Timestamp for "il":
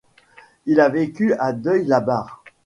0.65-0.79